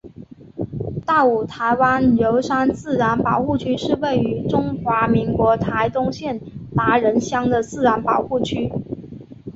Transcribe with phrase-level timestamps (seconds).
[1.05, 6.41] 大武台湾油杉自然保护区是位于中华民国台东县
[6.75, 8.71] 达仁乡的自然保护区。